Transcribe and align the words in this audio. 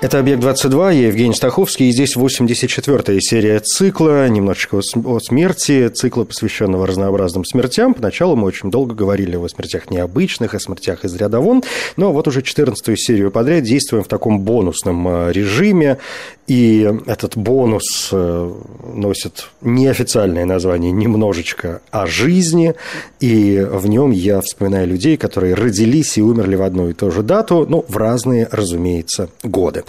Это 0.00 0.20
«Объект-22», 0.20 0.94
я 0.94 1.06
Евгений 1.08 1.34
Стаховский, 1.34 1.88
и 1.88 1.90
здесь 1.90 2.16
84-я 2.16 3.20
серия 3.20 3.58
цикла, 3.58 4.28
немножечко 4.28 4.76
о 4.76 5.18
смерти, 5.18 5.88
цикла, 5.88 6.22
посвященного 6.22 6.86
разнообразным 6.86 7.44
смертям. 7.44 7.94
Поначалу 7.94 8.36
мы 8.36 8.44
очень 8.44 8.70
долго 8.70 8.94
говорили 8.94 9.34
о 9.34 9.48
смертях 9.48 9.90
необычных, 9.90 10.54
о 10.54 10.60
смертях 10.60 11.04
из 11.04 11.16
ряда 11.16 11.40
вон, 11.40 11.64
но 11.96 12.12
вот 12.12 12.28
уже 12.28 12.42
14-ю 12.42 12.94
серию 12.96 13.32
подряд 13.32 13.64
действуем 13.64 14.04
в 14.04 14.06
таком 14.06 14.42
бонусном 14.42 15.08
э, 15.08 15.32
режиме, 15.32 15.98
и 16.46 16.88
этот 17.06 17.36
бонус 17.36 18.10
э, 18.12 18.52
носит 18.94 19.50
неофициальное 19.62 20.44
название 20.44 20.92
«Немножечко 20.92 21.82
о 21.90 22.06
жизни», 22.06 22.76
и 23.18 23.66
в 23.68 23.88
нем 23.88 24.12
я 24.12 24.40
вспоминаю 24.42 24.86
людей, 24.86 25.16
которые 25.16 25.54
родились 25.54 26.18
и 26.18 26.22
умерли 26.22 26.54
в 26.54 26.62
одну 26.62 26.88
и 26.88 26.92
ту 26.92 27.10
же 27.10 27.24
дату, 27.24 27.66
ну, 27.68 27.84
в 27.88 27.96
разные, 27.96 28.46
разумеется, 28.52 29.28
годы. 29.42 29.82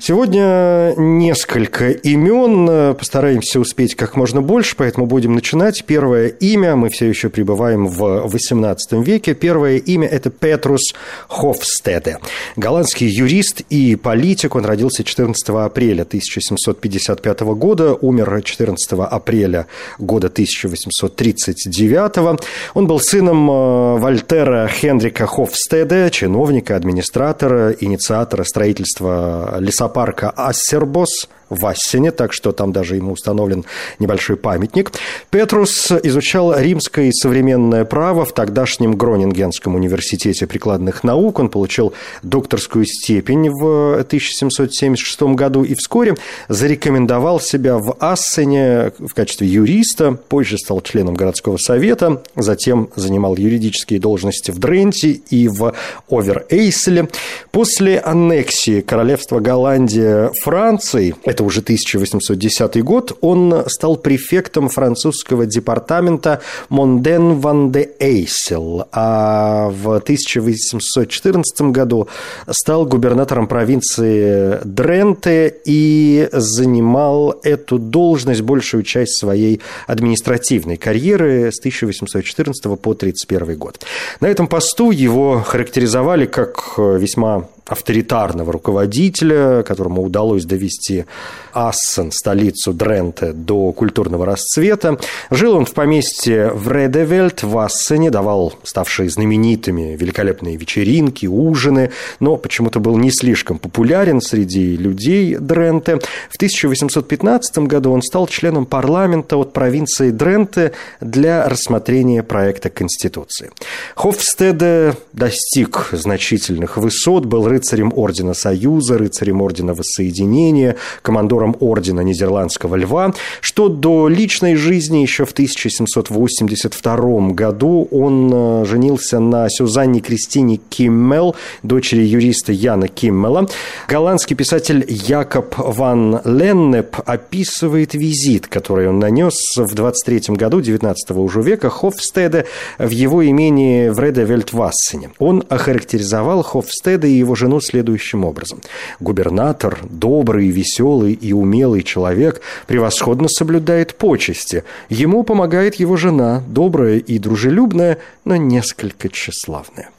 Сегодня 0.00 0.94
несколько 0.96 1.90
имен, 1.90 2.94
постараемся 2.94 3.60
успеть 3.60 3.94
как 3.94 4.16
можно 4.16 4.42
больше, 4.42 4.74
поэтому 4.76 5.06
будем 5.06 5.34
начинать. 5.34 5.84
Первое 5.84 6.28
имя, 6.28 6.76
мы 6.76 6.88
все 6.88 7.06
еще 7.06 7.28
пребываем 7.28 7.86
в 7.86 8.26
XVIII 8.26 9.02
веке, 9.02 9.34
первое 9.34 9.76
имя– 9.76 10.08
это 10.08 10.30
Петрус 10.30 10.94
Хофстеде. 11.28 12.18
Голландский 12.56 13.08
юрист 13.08 13.62
и 13.70 13.96
политик, 13.96 14.54
он 14.54 14.64
родился 14.64 15.04
14 15.04 15.48
апреля 15.48 16.02
1755 16.02 17.40
года, 17.40 17.94
умер 17.94 18.42
14 18.42 18.92
апреля 18.92 19.66
года 19.98 20.28
1839. 20.28 22.40
Он 22.74 22.86
был 22.86 23.00
сыном 23.00 23.50
э, 23.50 23.98
Вольтера 23.98 24.68
Хенрика 24.68 25.26
Хофстеде, 25.26 26.10
чиновника, 26.10 26.76
администратора, 26.76 27.74
инициатора 27.78 28.44
строительства 28.44 29.37
лесопарка 29.60 30.30
Ассербос 30.30 31.28
в 31.50 31.66
Ассене, 31.66 32.10
так 32.10 32.32
что 32.32 32.52
там 32.52 32.72
даже 32.72 32.96
ему 32.96 33.12
установлен 33.12 33.64
небольшой 33.98 34.36
памятник. 34.36 34.92
Петрус 35.30 35.90
изучал 35.90 36.58
римское 36.58 37.06
и 37.06 37.12
современное 37.12 37.84
право 37.84 38.24
в 38.24 38.32
тогдашнем 38.32 38.96
Гронингенском 38.96 39.74
университете 39.74 40.46
прикладных 40.46 41.04
наук. 41.04 41.38
Он 41.38 41.48
получил 41.48 41.92
докторскую 42.22 42.84
степень 42.86 43.50
в 43.50 44.00
1776 44.00 45.22
году 45.34 45.64
и 45.64 45.74
вскоре 45.74 46.16
зарекомендовал 46.48 47.40
себя 47.40 47.78
в 47.78 47.96
Ассене 48.00 48.92
в 48.98 49.14
качестве 49.14 49.48
юриста, 49.48 50.12
позже 50.12 50.58
стал 50.58 50.80
членом 50.80 51.14
городского 51.14 51.56
совета, 51.56 52.22
затем 52.36 52.90
занимал 52.96 53.36
юридические 53.36 54.00
должности 54.00 54.50
в 54.50 54.58
Дренте 54.58 55.20
и 55.30 55.48
в 55.48 55.74
Овер-Эйселе. 56.10 57.08
После 57.50 57.98
аннексии 57.98 58.80
королевства 58.80 59.40
Голландия 59.40 60.30
Франции, 60.42 61.14
это 61.38 61.44
уже 61.44 61.60
1810 61.60 62.82
год, 62.82 63.16
он 63.20 63.62
стал 63.68 63.96
префектом 63.96 64.68
французского 64.68 65.46
департамента 65.46 66.40
Монден 66.68 67.38
Ван 67.38 67.70
де 67.70 67.90
Эйсел, 68.00 68.88
а 68.90 69.70
в 69.70 69.94
1814 69.98 71.60
году 71.70 72.08
стал 72.50 72.86
губернатором 72.86 73.46
провинции 73.46 74.58
Дренте 74.64 75.54
и 75.64 76.28
занимал 76.32 77.38
эту 77.44 77.78
должность 77.78 78.40
большую 78.40 78.82
часть 78.82 79.20
своей 79.20 79.60
административной 79.86 80.76
карьеры 80.76 81.52
с 81.52 81.60
1814 81.60 82.64
по 82.64 82.90
1931 82.90 83.56
год. 83.56 83.78
На 84.20 84.26
этом 84.26 84.48
посту 84.48 84.90
его 84.90 85.40
характеризовали 85.46 86.26
как 86.26 86.78
весьма 86.78 87.46
авторитарного 87.68 88.52
руководителя, 88.52 89.62
которому 89.62 90.02
удалось 90.02 90.44
довести 90.44 91.04
Ассен, 91.52 92.10
столицу 92.10 92.72
Дренте, 92.72 93.32
до 93.32 93.72
культурного 93.72 94.26
расцвета. 94.26 94.98
Жил 95.30 95.54
он 95.54 95.64
в 95.64 95.74
поместье 95.74 96.50
в 96.50 96.70
Редевельт 96.70 97.42
в 97.42 97.58
Ассене, 97.58 98.10
давал 98.10 98.54
ставшие 98.62 99.10
знаменитыми 99.10 99.96
великолепные 99.96 100.56
вечеринки, 100.56 101.26
ужины, 101.26 101.90
но 102.20 102.36
почему-то 102.36 102.80
был 102.80 102.96
не 102.96 103.10
слишком 103.10 103.58
популярен 103.58 104.20
среди 104.20 104.76
людей 104.76 105.36
Дренте. 105.36 105.98
В 106.30 106.36
1815 106.36 107.58
году 107.58 107.92
он 107.92 108.02
стал 108.02 108.26
членом 108.26 108.66
парламента 108.66 109.36
от 109.36 109.52
провинции 109.52 110.10
Дренте 110.10 110.72
для 111.00 111.48
рассмотрения 111.48 112.22
проекта 112.22 112.70
Конституции. 112.70 113.50
Хофстеде 113.94 114.94
достиг 115.12 115.90
значительных 115.92 116.76
высот, 116.78 117.26
был 117.26 117.46
рыцарем 117.58 117.92
Ордена 117.96 118.34
Союза, 118.34 118.98
рыцарем 118.98 119.42
Ордена 119.42 119.74
Воссоединения, 119.74 120.76
командором 121.02 121.56
Ордена 121.58 122.00
Нидерландского 122.00 122.76
Льва, 122.76 123.12
что 123.40 123.68
до 123.68 124.06
личной 124.06 124.54
жизни 124.54 124.98
еще 124.98 125.24
в 125.24 125.32
1782 125.32 127.30
году 127.30 127.88
он 127.90 128.30
э, 128.32 128.64
женился 128.64 129.18
на 129.18 129.48
Сюзанне 129.50 130.00
Кристине 130.00 130.60
Киммел, 130.68 131.34
дочери 131.64 132.02
юриста 132.02 132.52
Яна 132.52 132.86
Киммела. 132.86 133.48
Голландский 133.88 134.36
писатель 134.36 134.84
Якоб 134.88 135.54
ван 135.58 136.20
Леннеп 136.24 136.96
описывает 137.04 137.94
визит, 137.94 138.46
который 138.46 138.88
он 138.88 139.00
нанес 139.00 139.34
в 139.56 139.74
23 139.74 140.36
году 140.36 140.60
19 140.60 141.10
уже 141.10 141.42
века 141.42 141.70
Хофстеда 141.70 142.44
в 142.78 142.90
его 142.90 143.26
имении 143.28 143.88
в 143.88 143.98
Редевельт-Вассене. 143.98 145.10
Он 145.18 145.42
охарактеризовал 145.48 146.42
Хофстеда 146.44 147.08
и 147.08 147.18
его 147.18 147.34
жену 147.34 147.47
жену 147.48 147.60
следующим 147.60 148.24
образом. 148.24 148.60
Губернатор, 149.00 149.78
добрый, 149.88 150.50
веселый 150.50 151.14
и 151.14 151.32
умелый 151.32 151.82
человек, 151.82 152.42
превосходно 152.66 153.28
соблюдает 153.28 153.94
почести. 153.94 154.64
Ему 154.90 155.22
помогает 155.22 155.76
его 155.76 155.96
жена, 155.96 156.42
добрая 156.46 156.98
и 156.98 157.18
дружелюбная, 157.18 157.98
но 158.24 158.36
несколько 158.36 159.08
тщеславная. 159.08 159.90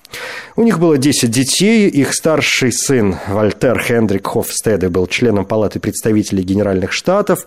У 0.56 0.64
них 0.64 0.80
было 0.80 0.97
10 0.97 1.30
детей. 1.31 1.88
Их 1.88 2.14
старший 2.14 2.72
сын 2.72 3.16
Вальтер 3.28 3.80
Хендрик 3.80 4.28
Хофстеде 4.28 4.90
был 4.90 5.08
членом 5.08 5.46
Палаты 5.46 5.80
представителей 5.80 6.44
Генеральных 6.44 6.92
Штатов. 6.92 7.46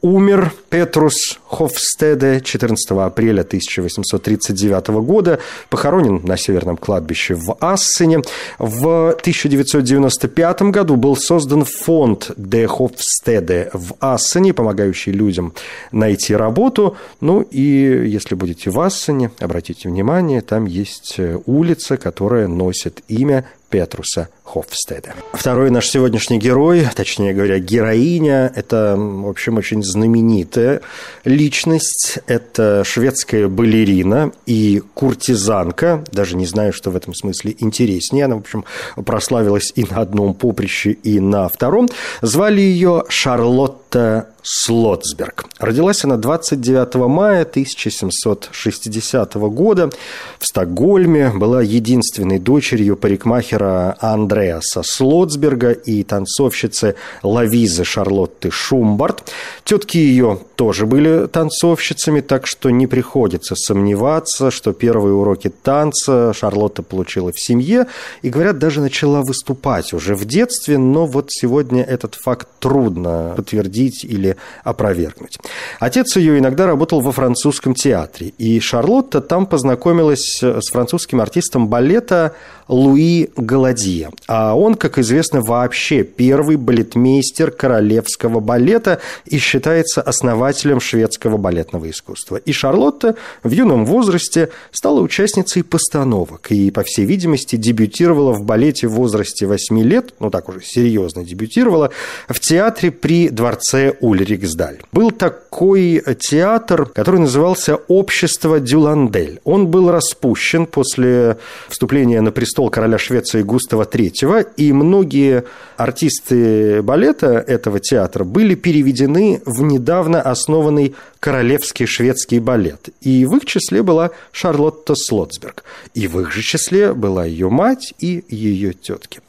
Умер 0.00 0.52
Петрус 0.70 1.40
Хофстеде 1.48 2.40
14 2.40 2.90
апреля 2.92 3.40
1839 3.40 4.88
года. 5.04 5.38
Похоронен 5.70 6.20
на 6.24 6.36
Северном 6.36 6.76
кладбище 6.76 7.34
в 7.34 7.56
Ассене. 7.58 8.22
В 8.58 9.10
1995 9.10 10.62
году 10.62 10.96
был 10.96 11.16
создан 11.16 11.64
фонд 11.64 12.30
Де 12.36 12.68
Хофстеде 12.68 13.70
в 13.72 13.94
Ассене, 13.98 14.52
помогающий 14.52 15.12
людям 15.12 15.52
найти 15.90 16.36
работу. 16.36 16.96
Ну 17.20 17.40
и 17.40 17.60
если 17.60 18.34
будете 18.34 18.70
в 18.70 18.78
Ассене, 18.80 19.30
обратите 19.40 19.88
внимание, 19.88 20.42
там 20.42 20.66
есть 20.66 21.16
улица, 21.46 21.96
которая 22.02 22.48
носит 22.48 23.02
имя 23.08 23.44
Петруса 23.70 24.28
Хофстеда. 24.44 25.14
Второй 25.32 25.70
наш 25.70 25.88
сегодняшний 25.88 26.38
герой, 26.38 26.86
точнее 26.94 27.32
говоря, 27.32 27.58
героиня, 27.58 28.52
это, 28.54 28.96
в 28.98 29.28
общем, 29.28 29.56
очень 29.56 29.82
знаменитая 29.82 30.82
личность. 31.24 32.18
Это 32.26 32.82
шведская 32.84 33.48
балерина 33.48 34.32
и 34.44 34.82
куртизанка. 34.92 36.04
Даже 36.12 36.36
не 36.36 36.44
знаю, 36.44 36.74
что 36.74 36.90
в 36.90 36.96
этом 36.96 37.14
смысле 37.14 37.56
интереснее. 37.60 38.26
Она, 38.26 38.36
в 38.36 38.40
общем, 38.40 38.64
прославилась 39.06 39.72
и 39.74 39.84
на 39.84 40.02
одном 40.02 40.34
поприще, 40.34 40.92
и 40.92 41.18
на 41.18 41.48
втором. 41.48 41.88
Звали 42.20 42.60
ее 42.60 43.04
Шарлотта 43.08 44.28
Слотсберг. 44.42 45.46
Родилась 45.58 46.04
она 46.04 46.16
29 46.16 46.94
мая 47.08 47.42
1760 47.42 49.34
года 49.34 49.90
в 50.38 50.46
Стокгольме. 50.46 51.30
Была 51.30 51.62
единственной 51.62 52.38
дочерью 52.38 52.96
парикмахера 52.96 53.96
Андре 54.00 54.32
Андреаса 54.32 54.82
Слотсберга 54.82 55.72
и 55.72 56.02
танцовщицы 56.02 56.94
Лавизы 57.22 57.84
Шарлотты 57.84 58.50
Шумбарт. 58.50 59.30
Тетки 59.64 59.98
ее 59.98 60.38
тоже 60.56 60.86
были 60.86 61.26
танцовщицами, 61.26 62.20
так 62.20 62.46
что 62.46 62.70
не 62.70 62.86
приходится 62.86 63.54
сомневаться, 63.54 64.50
что 64.50 64.72
первые 64.72 65.14
уроки 65.14 65.48
танца 65.48 66.32
Шарлотта 66.32 66.82
получила 66.82 67.30
в 67.32 67.40
семье 67.40 67.86
и, 68.22 68.30
говорят, 68.30 68.58
даже 68.58 68.80
начала 68.80 69.22
выступать 69.22 69.92
уже 69.92 70.14
в 70.14 70.24
детстве, 70.24 70.78
но 70.78 71.06
вот 71.06 71.26
сегодня 71.28 71.82
этот 71.82 72.14
факт 72.14 72.48
трудно 72.58 73.34
подтвердить 73.36 74.04
или 74.04 74.31
опровергнуть. 74.64 75.38
Отец 75.80 76.16
ее 76.16 76.38
иногда 76.38 76.66
работал 76.66 77.00
во 77.00 77.12
французском 77.12 77.74
театре, 77.74 78.32
и 78.38 78.60
Шарлотта 78.60 79.20
там 79.20 79.46
познакомилась 79.46 80.42
с 80.42 80.70
французским 80.70 81.20
артистом 81.20 81.68
балета 81.68 82.34
Луи 82.72 83.28
Галадье. 83.36 84.10
А 84.26 84.56
он, 84.56 84.76
как 84.76 84.98
известно, 84.98 85.42
вообще 85.42 86.04
первый 86.04 86.56
балетмейстер 86.56 87.50
королевского 87.50 88.40
балета 88.40 88.98
и 89.26 89.36
считается 89.36 90.00
основателем 90.00 90.80
шведского 90.80 91.36
балетного 91.36 91.90
искусства. 91.90 92.36
И 92.36 92.52
Шарлотта 92.52 93.16
в 93.42 93.50
юном 93.50 93.84
возрасте 93.84 94.48
стала 94.70 95.00
участницей 95.00 95.62
постановок 95.62 96.50
и, 96.50 96.70
по 96.70 96.82
всей 96.82 97.04
видимости, 97.04 97.56
дебютировала 97.56 98.32
в 98.32 98.42
балете 98.42 98.86
в 98.88 98.92
возрасте 98.92 99.46
8 99.46 99.82
лет, 99.82 100.14
ну 100.18 100.30
так 100.30 100.48
уже 100.48 100.62
серьезно 100.62 101.24
дебютировала, 101.24 101.90
в 102.26 102.40
театре 102.40 102.90
при 102.90 103.28
дворце 103.28 103.94
Ульриксдаль. 104.00 104.78
Был 104.92 105.10
такой 105.10 106.02
театр, 106.18 106.86
который 106.86 107.20
назывался 107.20 107.76
«Общество 107.88 108.60
Дюландель». 108.60 109.40
Он 109.44 109.66
был 109.66 109.90
распущен 109.90 110.64
после 110.64 111.36
вступления 111.68 112.22
на 112.22 112.32
престол 112.32 112.61
престол 112.62 112.70
короля 112.70 112.98
Швеции 112.98 113.42
Густава 113.42 113.82
III, 113.82 114.46
и 114.56 114.72
многие 114.72 115.44
артисты 115.76 116.82
балета 116.82 117.44
этого 117.46 117.80
театра 117.80 118.24
были 118.24 118.54
переведены 118.54 119.40
в 119.46 119.62
недавно 119.62 120.20
основанный 120.20 120.94
Королевский 121.20 121.86
шведский 121.86 122.40
балет. 122.40 122.90
И 123.00 123.26
в 123.26 123.36
их 123.36 123.44
числе 123.46 123.82
была 123.82 124.10
Шарлотта 124.32 124.94
Слотсберг. 124.94 125.64
И 125.94 126.06
в 126.06 126.20
их 126.20 126.32
же 126.32 126.42
числе 126.42 126.92
была 126.94 127.24
ее 127.24 127.48
мать 127.48 127.94
и 128.00 128.24
ее 128.28 128.72
тетки 128.72 129.20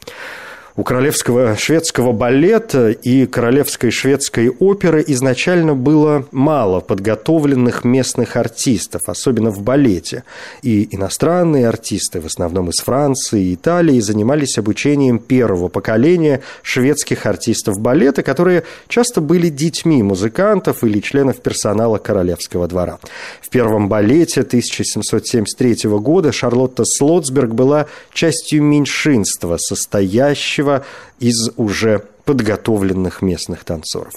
у 0.76 0.84
королевского 0.84 1.56
шведского 1.56 2.14
балета 2.14 2.90
и 2.90 3.28
королевской 3.28 3.92
шведской 3.92 4.50
оперы 4.50 5.04
изначально 5.06 5.76
было 5.76 6.26
мало 6.32 6.80
подготовленных 6.80 7.84
местных 7.84 8.36
артистов, 8.36 9.04
особенно 9.06 9.52
в 9.52 9.62
балете. 9.62 10.24
И 10.64 10.88
иностранные 10.96 11.68
артисты, 11.68 12.22
в 12.22 12.26
основном 12.26 12.70
из 12.70 12.84
Франции 12.84 13.44
и 13.44 13.54
Италии, 13.54 14.00
занимались 14.00 14.58
обучением 14.58 15.20
первого 15.20 15.70
поколения 15.70 16.42
шведских 16.64 17.28
артистов 17.28 17.80
балета, 17.80 18.24
которые 18.24 18.64
часто 18.88 19.22
были 19.22 19.50
детьми 19.50 20.02
музыкантов 20.02 20.84
или 20.84 21.00
членов 21.02 21.42
персонала 21.42 22.00
королевского 22.00 22.68
двора. 22.68 22.98
В 23.42 23.50
первом 23.50 23.90
балете 23.90 24.42
1773 24.42 25.90
года 26.00 26.32
Шарлотта 26.32 26.84
Слотсберг 26.84 27.52
была 27.52 27.86
частью 28.12 28.64
меньшинства, 28.64 29.58
состоящего 29.60 30.63
будущего 30.64 30.86
из 31.20 31.50
уже 31.58 32.02
подготовленных 32.26 33.22
местных 33.22 33.64
танцоров. 33.64 34.14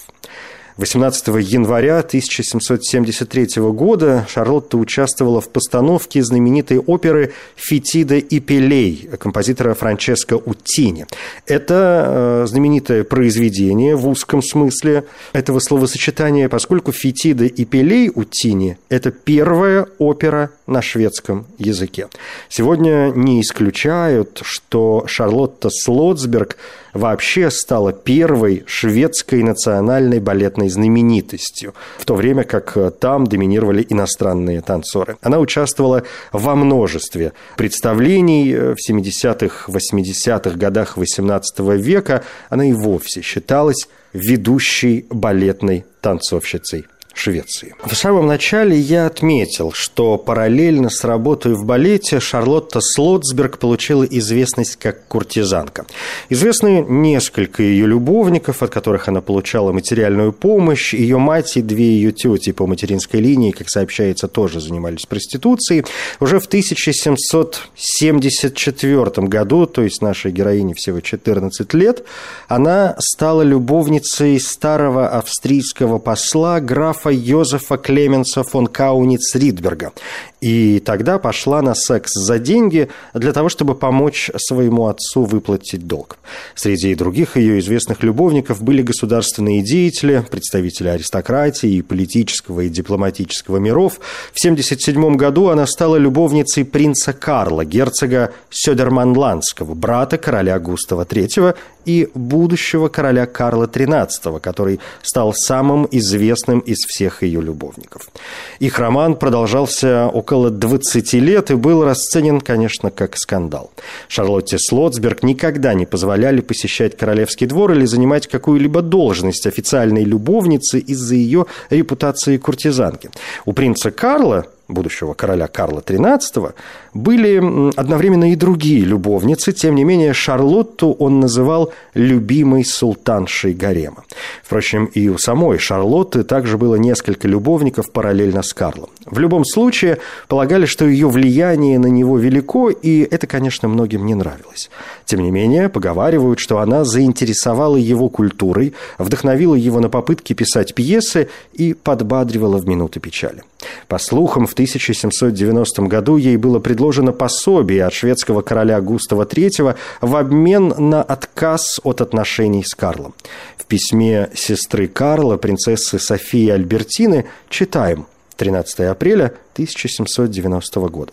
18 0.78 1.28
января 1.28 2.00
1773 2.00 3.62
года 3.72 4.26
Шарлотта 4.28 4.76
участвовала 4.76 5.40
в 5.40 5.48
постановке 5.48 6.22
знаменитой 6.22 6.78
оперы 6.78 7.32
«Фетида 7.54 8.16
и 8.16 8.40
Пелей» 8.40 9.08
композитора 9.18 9.72
Франческо 9.72 10.34
Уттини. 10.34 11.06
Это 11.46 12.42
э, 12.44 12.46
знаменитое 12.46 13.04
произведение 13.04 13.96
в 13.96 14.06
узком 14.06 14.42
смысле 14.42 15.04
этого 15.32 15.60
словосочетания, 15.60 16.50
поскольку 16.50 16.92
«Фетида 16.92 17.46
и 17.46 17.64
Пелей» 17.64 18.10
Уттини– 18.14 18.76
это 18.90 19.10
первая 19.12 19.86
опера 19.98 20.50
на 20.66 20.82
шведском 20.82 21.46
языке. 21.56 22.08
Сегодня 22.50 23.12
не 23.14 23.40
исключают, 23.40 24.40
что 24.42 25.04
Шарлотта 25.06 25.70
Слотсберг 25.70 26.58
вообще 26.96 27.50
стала 27.50 27.92
первой 27.92 28.64
шведской 28.66 29.42
национальной 29.42 30.20
балетной 30.20 30.68
знаменитостью, 30.68 31.74
в 31.98 32.04
то 32.04 32.14
время 32.14 32.44
как 32.44 32.76
там 32.98 33.26
доминировали 33.26 33.86
иностранные 33.88 34.60
танцоры. 34.60 35.16
Она 35.22 35.38
участвовала 35.38 36.02
во 36.32 36.54
множестве 36.54 37.32
представлений 37.56 38.54
в 38.54 38.76
70-х, 38.88 39.70
80-х 39.70 40.56
годах 40.56 40.96
XVIII 40.96 41.76
века. 41.76 42.22
Она 42.48 42.66
и 42.66 42.72
вовсе 42.72 43.22
считалась 43.22 43.88
ведущей 44.12 45.06
балетной 45.10 45.84
танцовщицей 46.00 46.86
Швеции. 47.18 47.74
В 47.82 47.94
самом 47.94 48.26
начале 48.26 48.78
я 48.78 49.06
отметил, 49.06 49.72
что 49.72 50.18
параллельно 50.18 50.90
с 50.90 51.02
работой 51.02 51.54
в 51.54 51.64
балете 51.64 52.20
Шарлотта 52.20 52.82
Слотсберг 52.82 53.56
получила 53.58 54.04
известность 54.04 54.76
как 54.76 55.08
куртизанка. 55.08 55.86
Известны 56.28 56.84
несколько 56.86 57.62
ее 57.62 57.86
любовников, 57.86 58.62
от 58.62 58.68
которых 58.70 59.08
она 59.08 59.22
получала 59.22 59.72
материальную 59.72 60.34
помощь. 60.34 60.92
Ее 60.92 61.16
мать 61.16 61.56
и 61.56 61.62
две 61.62 61.86
ее 61.86 62.12
тети 62.12 62.52
по 62.52 62.66
материнской 62.66 63.20
линии, 63.20 63.50
как 63.50 63.70
сообщается, 63.70 64.28
тоже 64.28 64.60
занимались 64.60 65.06
проституцией. 65.06 65.86
Уже 66.20 66.38
в 66.38 66.44
1774 66.46 69.26
году, 69.26 69.64
то 69.66 69.80
есть 69.82 70.02
нашей 70.02 70.32
героине 70.32 70.74
всего 70.74 71.00
14 71.00 71.72
лет, 71.72 72.04
она 72.46 72.94
стала 72.98 73.40
любовницей 73.40 74.38
старого 74.38 75.08
австрийского 75.08 75.98
посла 75.98 76.60
графа 76.60 77.05
графа 77.06 77.10
Йозефа 77.10 77.76
Клеменса 77.76 78.42
фон 78.42 78.66
Кауниц 78.66 79.34
Ридберга. 79.34 79.92
И 80.40 80.80
тогда 80.84 81.18
пошла 81.18 81.62
на 81.62 81.74
секс 81.74 82.12
за 82.14 82.38
деньги 82.38 82.88
для 83.14 83.32
того, 83.32 83.48
чтобы 83.48 83.74
помочь 83.74 84.30
своему 84.36 84.86
отцу 84.86 85.24
выплатить 85.24 85.86
долг. 85.86 86.18
Среди 86.54 86.94
других 86.94 87.36
ее 87.36 87.58
известных 87.58 88.02
любовников 88.02 88.62
были 88.62 88.82
государственные 88.82 89.62
деятели, 89.62 90.24
представители 90.30 90.88
аристократии 90.88 91.70
и 91.70 91.82
политического 91.82 92.60
и 92.62 92.68
дипломатического 92.68 93.58
миров. 93.58 93.94
В 94.32 94.38
1977 94.38 95.16
году 95.16 95.48
она 95.48 95.66
стала 95.66 95.96
любовницей 95.96 96.64
принца 96.64 97.12
Карла, 97.12 97.64
герцога 97.64 98.32
Сёдерманландского, 98.50 99.74
брата 99.74 100.18
короля 100.18 100.58
Густава 100.58 101.04
III 101.04 101.56
и 101.86 102.08
будущего 102.14 102.88
короля 102.88 103.26
Карла 103.26 103.66
XIII, 103.66 104.40
который 104.40 104.80
стал 105.02 105.32
самым 105.32 105.88
известным 105.90 106.58
из 106.58 106.78
всех 106.78 107.22
ее 107.22 107.40
любовников. 107.40 108.10
Их 108.58 108.78
роман 108.78 109.16
продолжался 109.16 110.08
около 110.08 110.50
20 110.50 111.12
лет 111.14 111.50
и 111.50 111.54
был 111.54 111.84
расценен, 111.84 112.40
конечно, 112.40 112.90
как 112.90 113.16
скандал. 113.16 113.70
Шарлотте 114.08 114.58
Слотсберг 114.58 115.22
никогда 115.22 115.74
не 115.74 115.86
позволяли 115.86 116.40
посещать 116.40 116.96
королевский 116.96 117.46
двор 117.46 117.72
или 117.72 117.86
занимать 117.86 118.26
какую-либо 118.26 118.82
должность 118.82 119.46
официальной 119.46 120.04
любовницы 120.04 120.80
из-за 120.80 121.14
ее 121.14 121.46
репутации 121.70 122.36
куртизанки. 122.36 123.10
У 123.44 123.52
принца 123.52 123.90
Карла 123.90 124.46
будущего 124.68 125.14
короля 125.14 125.46
Карла 125.46 125.80
XIII, 125.80 126.52
были 126.94 127.72
одновременно 127.78 128.32
и 128.32 128.36
другие 128.36 128.84
любовницы. 128.84 129.52
Тем 129.52 129.74
не 129.74 129.84
менее, 129.84 130.12
Шарлотту 130.12 130.92
он 130.98 131.20
называл 131.20 131.72
любимой 131.94 132.64
султаншей 132.64 133.54
гарема. 133.54 134.04
Впрочем, 134.42 134.86
и 134.86 135.08
у 135.08 135.18
самой 135.18 135.58
Шарлотты 135.58 136.24
также 136.24 136.58
было 136.58 136.76
несколько 136.76 137.28
любовников 137.28 137.92
параллельно 137.92 138.42
с 138.42 138.52
Карлом. 138.52 138.90
В 139.04 139.18
любом 139.18 139.44
случае, 139.44 139.98
полагали, 140.28 140.66
что 140.66 140.84
ее 140.84 141.08
влияние 141.08 141.78
на 141.78 141.86
него 141.86 142.18
велико, 142.18 142.70
и 142.70 143.02
это, 143.02 143.26
конечно, 143.26 143.68
многим 143.68 144.04
не 144.04 144.14
нравилось. 144.14 144.70
Тем 145.04 145.20
не 145.20 145.30
менее, 145.30 145.68
поговаривают, 145.68 146.40
что 146.40 146.58
она 146.58 146.84
заинтересовала 146.84 147.76
его 147.76 148.08
культурой, 148.08 148.74
вдохновила 148.98 149.54
его 149.54 149.80
на 149.80 149.88
попытки 149.88 150.32
писать 150.32 150.74
пьесы 150.74 151.28
и 151.52 151.74
подбадривала 151.74 152.58
в 152.58 152.66
минуты 152.66 152.98
печали. 153.00 153.42
По 153.88 153.98
слухам, 153.98 154.46
в 154.46 154.52
1790 154.52 155.82
году 155.82 156.16
ей 156.16 156.36
было 156.36 156.58
предложено 156.58 157.12
пособие 157.12 157.84
от 157.84 157.92
шведского 157.92 158.42
короля 158.42 158.80
Густава 158.80 159.24
III 159.24 159.76
в 160.00 160.16
обмен 160.16 160.74
на 160.78 161.02
отказ 161.02 161.80
от 161.82 162.00
отношений 162.00 162.64
с 162.64 162.74
Карлом. 162.74 163.14
В 163.56 163.66
письме 163.66 164.30
сестры 164.34 164.88
Карла, 164.88 165.36
принцессы 165.36 165.98
Софии 165.98 166.48
Альбертины, 166.48 167.26
читаем 167.48 168.06
13 168.36 168.80
апреля 168.80 169.32
1790 169.54 170.80
года. 170.88 171.12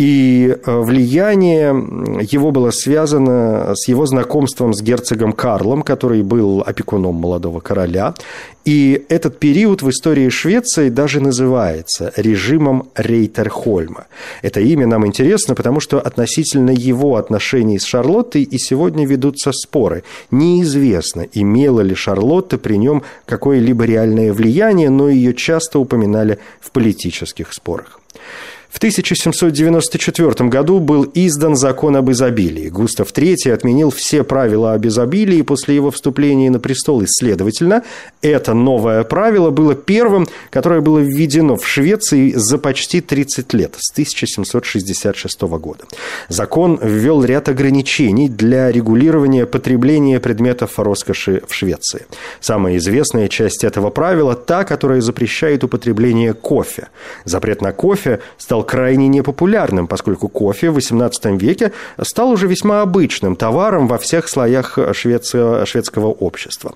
И 0.00 0.48
э, 0.48 0.80
влияние 0.80 1.68
его 2.22 2.52
было 2.52 2.70
связано 2.70 3.74
с 3.74 3.86
его 3.86 4.06
знакомством 4.06 4.72
с 4.72 4.80
герцогом 4.80 5.34
Карлом, 5.34 5.82
который 5.82 6.22
был 6.22 6.62
опекуном 6.66 7.16
молодого 7.16 7.60
короля. 7.60 8.14
И 8.64 9.04
этот 9.10 9.38
период 9.38 9.82
в 9.82 9.90
истории 9.90 10.30
Швеции 10.30 10.88
даже 10.88 11.20
называется 11.20 12.14
режимом 12.16 12.88
Рейтерхольма. 12.94 14.06
Это 14.40 14.60
имя 14.60 14.86
нам 14.86 15.06
интересно, 15.06 15.54
потому 15.54 15.80
что 15.80 16.00
относительно 16.00 16.70
его 16.70 17.16
отношений 17.16 17.78
с 17.78 17.84
Шарлоттой 17.84 18.44
и 18.44 18.56
сегодня 18.56 19.06
ведутся 19.06 19.52
споры. 19.52 20.02
Неизвестно, 20.30 21.26
имела 21.34 21.82
ли 21.82 21.94
Шарлотта 21.94 22.56
при 22.56 22.78
нем 22.78 23.02
какое-либо 23.26 23.84
реальное 23.84 24.32
влияние, 24.32 24.88
но 24.88 25.10
ее 25.10 25.34
часто 25.34 25.78
упоминали 25.78 26.38
в 26.58 26.70
политических 26.70 27.52
спорах. 27.52 28.00
В 28.70 28.76
1794 28.76 30.48
году 30.48 30.78
был 30.78 31.10
издан 31.12 31.56
закон 31.56 31.96
об 31.96 32.10
изобилии. 32.12 32.68
Густав 32.68 33.12
III 33.12 33.52
отменил 33.52 33.90
все 33.90 34.22
правила 34.22 34.74
об 34.74 34.86
изобилии 34.86 35.42
после 35.42 35.74
его 35.74 35.90
вступления 35.90 36.50
на 36.50 36.60
престол, 36.60 37.02
и, 37.02 37.06
следовательно, 37.06 37.82
это 38.22 38.54
новое 38.54 39.02
правило 39.02 39.50
было 39.50 39.74
первым, 39.74 40.28
которое 40.50 40.80
было 40.80 41.00
введено 41.00 41.56
в 41.56 41.66
Швеции 41.66 42.32
за 42.34 42.58
почти 42.58 43.00
30 43.00 43.52
лет, 43.54 43.74
с 43.76 43.90
1766 43.92 45.40
года. 45.42 45.84
Закон 46.28 46.78
ввел 46.80 47.24
ряд 47.24 47.48
ограничений 47.48 48.28
для 48.28 48.70
регулирования 48.70 49.46
потребления 49.46 50.20
предметов 50.20 50.78
роскоши 50.78 51.42
в 51.46 51.52
Швеции. 51.52 52.06
Самая 52.40 52.76
известная 52.76 53.26
часть 53.28 53.64
этого 53.64 53.90
правила– 53.90 54.34
та, 54.46 54.62
которая 54.62 55.00
запрещает 55.00 55.64
употребление 55.64 56.34
кофе. 56.34 56.88
Запрет 57.24 57.62
на 57.62 57.72
кофе 57.72 58.20
стал 58.38 58.59
стал 58.60 58.64
крайне 58.64 59.08
непопулярным, 59.08 59.86
поскольку 59.86 60.28
кофе 60.28 60.70
в 60.70 60.78
XVIII 60.78 61.38
веке 61.38 61.72
стал 62.02 62.30
уже 62.30 62.46
весьма 62.46 62.82
обычным 62.82 63.36
товаром 63.36 63.88
во 63.88 63.96
всех 63.96 64.28
слоях 64.28 64.78
шведского, 64.92 65.66
шведского 65.66 66.08
общества. 66.08 66.74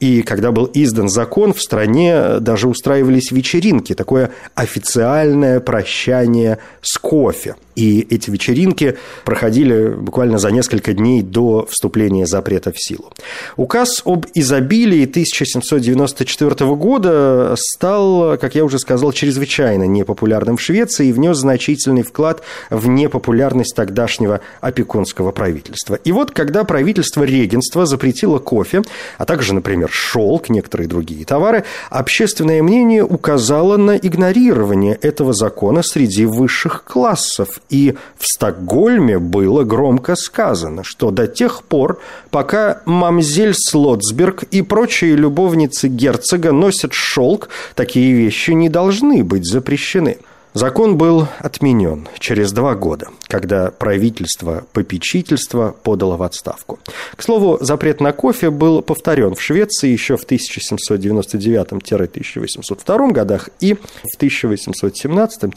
И 0.00 0.22
когда 0.22 0.50
был 0.50 0.70
издан 0.74 1.08
закон, 1.08 1.52
в 1.52 1.60
стране 1.60 2.38
даже 2.40 2.68
устраивались 2.68 3.32
вечеринки, 3.32 3.94
такое 3.94 4.30
официальное 4.54 5.60
прощание 5.60 6.58
с 6.80 6.98
кофе. 6.98 7.56
И 7.76 8.00
эти 8.10 8.30
вечеринки 8.30 8.96
проходили 9.24 9.90
буквально 9.90 10.38
за 10.38 10.50
несколько 10.50 10.94
дней 10.94 11.22
до 11.22 11.66
вступления 11.70 12.26
запрета 12.26 12.72
в 12.72 12.80
силу. 12.82 13.12
Указ 13.56 14.00
об 14.04 14.26
изобилии 14.34 15.04
1794 15.04 16.74
года 16.74 17.54
стал, 17.56 18.38
как 18.38 18.54
я 18.54 18.64
уже 18.64 18.78
сказал, 18.78 19.12
чрезвычайно 19.12 19.84
непопулярным 19.84 20.56
в 20.56 20.60
Швеции 20.62 21.08
и 21.08 21.12
внес 21.12 21.36
значительный 21.36 22.02
вклад 22.02 22.42
в 22.70 22.88
непопулярность 22.88 23.76
тогдашнего 23.76 24.40
опекунского 24.62 25.30
правительства. 25.32 25.96
И 25.96 26.12
вот, 26.12 26.30
когда 26.30 26.64
правительство 26.64 27.24
регенства 27.24 27.84
запретило 27.84 28.38
кофе, 28.38 28.82
а 29.18 29.26
также, 29.26 29.54
например, 29.54 29.90
шелк, 29.92 30.48
некоторые 30.48 30.88
другие 30.88 31.26
товары, 31.26 31.64
общественное 31.90 32.62
мнение 32.62 33.04
указало 33.04 33.76
на 33.76 33.96
игнорирование 33.96 34.94
этого 34.94 35.34
закона 35.34 35.82
среди 35.82 36.24
высших 36.24 36.84
классов 36.84 37.60
и 37.68 37.94
в 38.16 38.24
Стокгольме 38.24 39.18
было 39.18 39.64
громко 39.64 40.16
сказано, 40.16 40.84
что 40.84 41.10
до 41.10 41.26
тех 41.26 41.64
пор, 41.64 42.00
пока 42.30 42.82
мамзель 42.84 43.54
Слотсберг 43.54 44.44
и 44.44 44.62
прочие 44.62 45.16
любовницы 45.16 45.88
герцога 45.88 46.52
носят 46.52 46.92
шелк, 46.92 47.48
такие 47.74 48.12
вещи 48.12 48.52
не 48.52 48.68
должны 48.68 49.24
быть 49.24 49.46
запрещены. 49.46 50.18
Закон 50.56 50.96
был 50.96 51.28
отменен 51.40 52.08
через 52.18 52.50
два 52.50 52.74
года, 52.74 53.08
когда 53.28 53.70
правительство 53.70 54.64
попечительства 54.72 55.76
подало 55.82 56.16
в 56.16 56.22
отставку. 56.22 56.78
К 57.14 57.22
слову, 57.22 57.58
запрет 57.60 58.00
на 58.00 58.12
кофе 58.12 58.48
был 58.48 58.80
повторен 58.80 59.34
в 59.34 59.42
Швеции 59.42 59.90
еще 59.90 60.16
в 60.16 60.26
1799-1802 60.26 63.12
годах 63.12 63.50
и 63.60 63.74
в 63.74 64.16
1817 64.16 65.54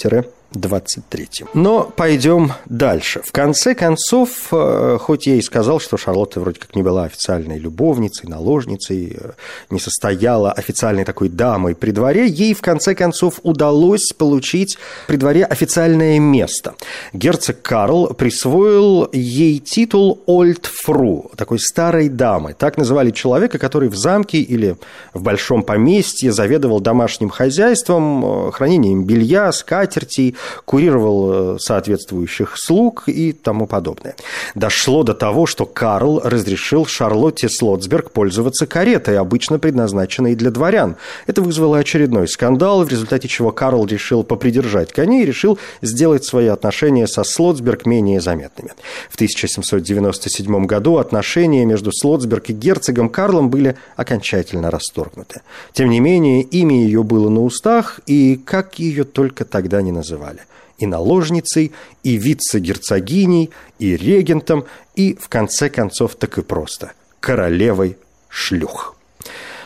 23. 0.52 1.28
Но 1.54 1.84
пойдем 1.96 2.54
дальше. 2.66 3.22
В 3.24 3.32
конце 3.32 3.76
концов, 3.76 4.48
э, 4.52 4.98
хоть 5.00 5.28
я 5.28 5.36
и 5.36 5.42
сказал, 5.42 5.80
что 5.80 5.98
Шарлотта 5.98 6.40
вроде 6.40 6.60
как 6.60 6.76
не 6.76 6.82
была 6.82 7.04
официальной 7.04 7.60
любовницей, 7.60 8.28
наложницей, 8.28 9.16
э, 9.20 9.32
не 9.70 9.80
состояла 9.80 10.52
официальной 10.52 11.06
такой 11.06 11.30
дамой 11.30 11.76
при 11.76 11.92
дворе, 11.92 12.28
ей 12.28 12.56
в 12.56 12.62
конце 12.62 12.96
концов 12.96 13.40
удалось 13.44 14.12
получить 14.18 14.78
при 15.08 15.18
дворе 15.18 15.46
официальное 15.46 16.20
место. 16.20 16.74
Герцог 17.14 17.62
Карл 17.62 18.08
присвоил 18.16 19.08
ей 19.12 19.60
титул 19.60 20.24
Ольдфру, 20.26 21.32
такой 21.36 21.60
старой 21.60 22.10
дамы. 22.10 22.56
Так 22.58 22.78
называли 22.78 23.12
человека, 23.12 23.60
который 23.60 23.90
в 23.90 23.96
замке 23.96 24.40
или 24.40 24.78
в 25.14 25.22
большом 25.22 25.62
поместье 25.62 26.32
заведовал 26.32 26.80
домашним 26.80 27.30
хозяйством, 27.30 28.48
э, 28.48 28.52
хранением 28.52 29.04
белья, 29.04 29.52
скатертей, 29.52 30.36
курировал 30.66 31.56
э, 31.56 31.60
соответствующих 31.60 32.58
слуг 32.58 33.04
и 33.08 33.32
тому 33.32 33.68
подобное. 33.68 34.16
Дошло 34.56 35.04
до 35.04 35.14
того, 35.14 35.46
что 35.46 35.66
Карл 35.66 36.22
разрешил 36.24 36.86
Шарлотте 36.86 37.50
Слотсберг 37.50 38.12
пользоваться 38.12 38.68
каретой, 38.68 39.18
обычно 39.18 39.60
предназначенной 39.60 40.36
для 40.36 40.52
дворян. 40.52 40.96
Это 41.28 41.42
вызвало 41.42 41.78
очередной 41.78 42.28
скандал, 42.28 42.84
в 42.84 42.90
результате 42.90 43.28
чего 43.28 43.52
Карл 43.52 43.86
решил 43.86 44.24
попридержать 44.24 44.92
коней 44.92 45.24
и 45.24 45.26
решил 45.26 45.60
сделать 45.82 46.24
свои 46.24 46.48
отношения 46.48 47.08
со 47.08 47.24
Слотсберг 47.24 47.86
менее 47.86 48.22
заметными. 48.22 48.72
В 49.10 49.16
1797 49.16 50.66
году 50.66 50.98
отношения 50.98 51.66
между 51.66 51.92
Слотсберг 51.92 52.50
и 52.50 52.54
герцогом 52.54 53.10
Карлом 53.10 53.50
были 53.50 53.76
окончательно 53.96 54.72
расторгнуты. 54.72 55.42
Тем 55.74 55.90
не 55.90 56.00
менее, 56.00 56.44
имя 56.44 56.76
ее 56.84 57.04
было 57.04 57.30
на 57.30 57.44
устах, 57.44 58.00
и 58.06 58.40
как 58.44 58.80
ее 58.80 59.04
только 59.04 59.46
тогда 59.46 59.82
не 59.82 59.92
называли 59.92 60.29
называли 60.30 60.48
и 60.78 60.86
наложницей, 60.86 61.74
и 62.04 62.16
вице-герцогиней, 62.16 63.50
и 63.80 63.98
регентом, 63.98 64.66
и, 64.96 65.14
в 65.16 65.28
конце 65.28 65.70
концов, 65.70 66.16
так 66.16 66.38
и 66.38 66.42
просто 66.42 66.94
королевой 67.20 67.98
шлюх. 68.30 68.96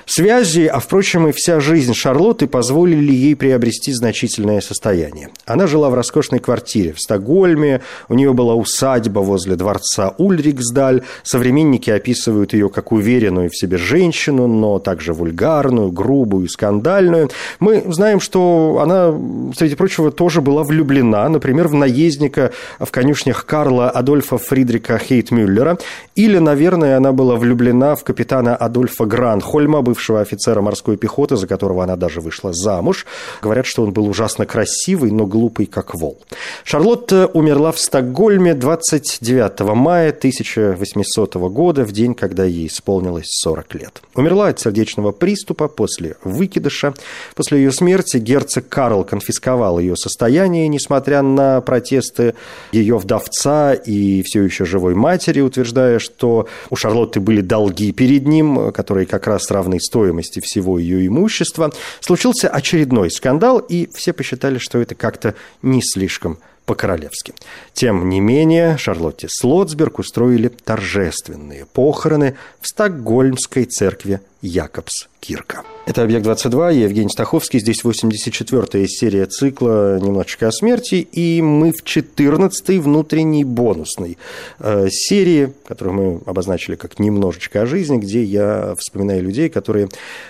Связи, 0.05 0.65
а 0.65 0.79
впрочем 0.79 1.27
и 1.27 1.31
вся 1.31 1.59
жизнь 1.59 1.93
Шарлотты 1.93 2.47
позволили 2.47 3.11
ей 3.11 3.35
приобрести 3.35 3.91
значительное 3.93 4.61
состояние. 4.61 5.29
Она 5.45 5.67
жила 5.67 5.89
в 5.89 5.93
роскошной 5.93 6.39
квартире 6.39 6.93
в 6.93 6.99
Стокгольме, 6.99 7.81
у 8.09 8.13
нее 8.15 8.33
была 8.33 8.55
усадьба 8.55 9.19
возле 9.19 9.55
дворца 9.55 10.13
Ульриксдаль. 10.17 11.03
Современники 11.23 11.89
описывают 11.89 12.53
ее 12.53 12.69
как 12.69 12.91
уверенную 12.91 13.49
в 13.49 13.57
себе 13.57 13.77
женщину, 13.77 14.47
но 14.47 14.79
также 14.79 15.13
вульгарную, 15.13 15.91
грубую, 15.91 16.49
скандальную. 16.49 17.29
Мы 17.59 17.83
знаем, 17.87 18.19
что 18.19 18.79
она, 18.81 19.13
среди 19.55 19.75
прочего, 19.75 20.11
тоже 20.11 20.41
была 20.41 20.63
влюблена, 20.63 21.27
например, 21.29 21.67
в 21.67 21.73
наездника 21.73 22.51
в 22.79 22.91
конюшнях 22.91 23.45
Карла 23.45 23.89
Адольфа 23.89 24.37
Фридрика 24.37 24.97
Хейтмюллера, 24.97 25.77
или, 26.15 26.37
наверное, 26.37 26.97
она 26.97 27.11
была 27.11 27.35
влюблена 27.35 27.95
в 27.95 28.03
капитана 28.03 28.55
Адольфа 28.55 29.05
Гранхольма, 29.05 29.81
бывшего 29.93 30.21
офицера 30.21 30.59
морской 30.61 30.97
пехоты, 30.97 31.35
за 31.35 31.45
которого 31.45 31.83
она 31.83 31.95
даже 31.95 32.19
вышла 32.19 32.51
замуж. 32.51 33.05
Говорят, 33.43 33.67
что 33.67 33.83
он 33.83 33.93
был 33.93 34.07
ужасно 34.07 34.47
красивый, 34.47 35.11
но 35.11 35.27
глупый, 35.27 35.67
как 35.67 35.93
вол. 35.93 36.17
Шарлотта 36.63 37.27
умерла 37.27 37.71
в 37.71 37.79
Стокгольме 37.79 38.55
29 38.55 39.59
мая 39.75 40.09
1800 40.09 41.35
года, 41.35 41.85
в 41.85 41.91
день, 41.91 42.15
когда 42.15 42.43
ей 42.43 42.65
исполнилось 42.65 43.27
40 43.27 43.75
лет. 43.75 44.01
Умерла 44.15 44.47
от 44.47 44.59
сердечного 44.59 45.11
приступа 45.11 45.67
после 45.67 46.15
выкидыша. 46.23 46.95
После 47.35 47.59
ее 47.59 47.71
смерти 47.71 48.17
герцог 48.17 48.67
Карл 48.67 49.03
конфисковал 49.03 49.77
ее 49.77 49.95
состояние, 49.95 50.67
несмотря 50.67 51.21
на 51.21 51.61
протесты 51.61 52.33
ее 52.71 52.97
вдовца 52.97 53.73
и 53.73 54.23
все 54.23 54.41
еще 54.41 54.65
живой 54.65 54.95
матери, 54.95 55.41
утверждая, 55.41 55.99
что 55.99 56.47
у 56.71 56.75
Шарлотты 56.75 57.19
были 57.19 57.41
долги 57.41 57.91
перед 57.91 58.25
ним, 58.25 58.71
которые 58.71 59.05
как 59.05 59.27
раз 59.27 59.51
равны 59.51 59.79
стоимости 59.83 60.39
всего 60.39 60.79
ее 60.79 61.05
имущества. 61.05 61.71
Случился 61.99 62.49
очередной 62.49 63.11
скандал, 63.11 63.59
и 63.59 63.89
все 63.93 64.13
посчитали, 64.13 64.57
что 64.57 64.79
это 64.79 64.95
как-то 64.95 65.35
не 65.61 65.81
слишком 65.81 66.39
по-королевски. 66.65 67.33
Тем 67.73 68.09
не 68.09 68.19
менее, 68.19 68.77
Шарлотте 68.77 69.27
Слотсберг 69.29 69.99
устроили 69.99 70.47
торжественные 70.47 71.65
похороны 71.65 72.35
в 72.61 72.67
Стокгольмской 72.67 73.65
церкви 73.65 74.21
Якобс 74.43 75.07
Кирка. 75.21 75.63
Это 75.85 76.03
«Объект-22», 76.03 76.75
я 76.75 76.83
Евгений 76.83 77.09
Стаховский. 77.09 77.59
Здесь 77.59 77.83
84-я 77.83 78.87
серия 78.87 79.25
цикла 79.25 79.99
«Немножечко 79.99 80.47
о 80.47 80.51
смерти», 80.51 80.95
и 80.95 81.41
мы 81.41 81.71
в 81.71 81.83
14-й 81.83 82.79
внутренней 82.79 83.45
бонусной 83.45 84.17
э, 84.59 84.87
серии, 84.89 85.53
которую 85.65 85.93
мы 85.93 86.21
обозначили 86.25 86.75
как 86.75 86.99
«Немножечко 86.99 87.61
о 87.61 87.65
жизни», 87.65 87.97
где 87.97 88.21
я 88.23 88.75
вспоминаю 88.77 89.23
людей, 89.23 89.47
которые 89.49 89.87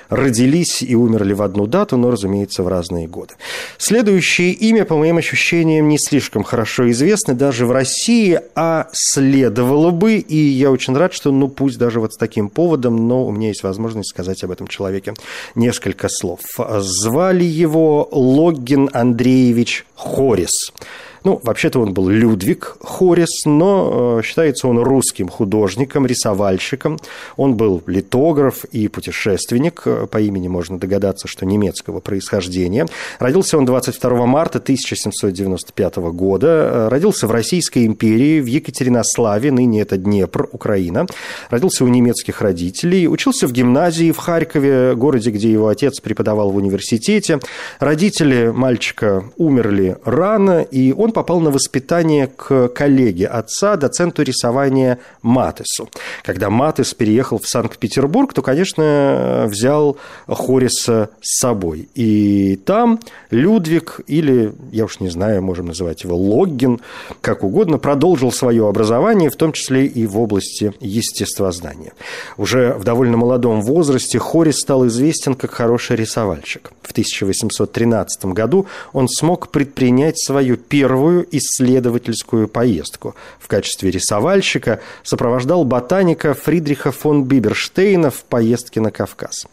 родились 0.09 0.83
и 0.83 0.95
умерли 0.95 1.33
в 1.33 1.41
одну 1.41 1.65
дату, 1.65 1.97
но, 1.97 2.11
разумеется, 2.11 2.61
в 2.63 2.67
разные 2.67 3.07
годы. 3.07 3.33
Следующее 3.77 4.51
имя, 4.51 4.85
по 4.85 4.95
моим 4.95 5.17
ощущениям, 5.17 5.87
не 5.87 5.97
слишком 5.99 6.43
хорошо 6.43 6.89
известно 6.91 7.33
даже 7.33 7.65
в 7.65 7.71
России, 7.71 8.39
а 8.55 8.87
следовало 8.91 9.91
бы, 9.91 10.15
и 10.15 10.37
я 10.37 10.71
очень 10.71 10.95
рад, 10.95 11.13
что, 11.13 11.31
ну, 11.31 11.47
пусть 11.47 11.77
даже 11.77 11.99
вот 11.99 12.13
с 12.13 12.17
таким 12.17 12.49
поводом, 12.49 13.07
но 13.07 13.25
у 13.25 13.31
меня 13.31 13.49
есть 13.49 13.63
возможность 13.63 14.02
сказать 14.03 14.43
об 14.43 14.51
этом 14.51 14.67
человеке 14.67 15.13
несколько 15.55 16.09
слов. 16.09 16.41
Звали 16.57 17.43
его 17.43 18.07
Логгин 18.11 18.89
Андреевич 18.93 19.85
Хорис. 19.95 20.71
Ну, 21.23 21.39
вообще-то 21.41 21.79
он 21.79 21.93
был 21.93 22.09
Людвиг 22.09 22.75
Хорис, 22.81 23.45
но 23.45 24.19
э, 24.19 24.23
считается 24.23 24.67
он 24.67 24.79
русским 24.79 25.29
художником, 25.29 26.05
рисовальщиком. 26.05 26.99
Он 27.37 27.55
был 27.55 27.81
литограф 27.87 28.65
и 28.65 28.89
путешественник. 28.89 29.83
Э, 29.85 30.05
по 30.07 30.19
имени 30.19 30.49
можно 30.49 30.77
догадаться, 30.77 31.29
что 31.29 31.45
немецкого 31.45 32.01
происхождения. 32.01 32.87
Родился 33.19 33.57
он 33.57 33.65
22 33.65 34.25
марта 34.25 34.57
1795 34.57 35.95
года. 36.11 36.47
Э, 36.47 36.87
родился 36.89 37.25
в 37.27 37.31
Российской 37.31 37.85
империи, 37.85 38.41
в 38.41 38.47
Екатеринославе, 38.47 39.51
ныне 39.51 39.81
это 39.81 39.95
Днепр, 39.95 40.49
Украина. 40.51 41.05
Родился 41.49 41.85
у 41.85 41.87
немецких 41.87 42.41
родителей. 42.41 43.07
Учился 43.07 43.47
в 43.47 43.53
гимназии 43.53 44.11
в 44.11 44.17
Харькове, 44.17 44.93
городе, 44.95 45.31
где 45.31 45.49
его 45.49 45.69
отец 45.69 46.01
преподавал 46.01 46.51
в 46.51 46.57
университете. 46.57 47.39
Родители 47.79 48.51
мальчика 48.53 49.23
умерли 49.37 49.95
рано, 50.03 50.63
и 50.63 50.91
он 50.91 51.12
попал 51.13 51.39
на 51.39 51.51
воспитание 51.51 52.27
к 52.27 52.67
коллеге 52.69 53.27
отца, 53.27 53.77
доценту 53.77 54.23
рисования 54.23 54.99
Матесу. 55.21 55.89
Когда 56.23 56.49
Матес 56.49 56.93
переехал 56.93 57.39
в 57.39 57.47
Санкт-Петербург, 57.47 58.33
то, 58.33 58.41
конечно, 58.41 59.45
взял 59.47 59.97
Хориса 60.27 61.09
с 61.21 61.39
собой. 61.39 61.87
И 61.95 62.59
там 62.65 62.99
Людвиг, 63.29 64.01
или, 64.07 64.53
я 64.71 64.85
уж 64.85 64.99
не 64.99 65.09
знаю, 65.09 65.41
можем 65.41 65.67
называть 65.67 66.03
его 66.03 66.17
Логгин, 66.17 66.81
как 67.21 67.43
угодно, 67.43 67.77
продолжил 67.77 68.31
свое 68.31 68.67
образование, 68.67 69.29
в 69.29 69.35
том 69.35 69.53
числе 69.53 69.85
и 69.85 70.05
в 70.05 70.19
области 70.19 70.73
естествознания. 70.79 71.93
Уже 72.37 72.73
в 72.73 72.83
довольно 72.83 73.17
молодом 73.17 73.61
возрасте 73.61 74.19
Хорис 74.19 74.59
стал 74.59 74.87
известен 74.87 75.35
как 75.35 75.51
хороший 75.51 75.95
рисовальщик. 75.95 76.71
В 76.81 76.91
1813 76.91 78.25
году 78.25 78.65
он 78.91 79.07
смог 79.07 79.49
предпринять 79.49 80.19
свою 80.19 80.57
первую 80.57 81.02
первую 81.03 81.27
исследовательскую 81.31 82.47
поездку. 82.47 83.13
В 83.37 83.49
качестве 83.49 83.91
рисовальщика 83.91 84.79
сопровождал 85.03 85.65
ботаника 85.65 86.33
Фридриха 86.33 86.93
фон 86.93 87.25
Биберштейна 87.25 88.09
в 88.09 88.23
поездке 88.23 88.79
на 88.79 88.89
Кавказ. 88.89 89.47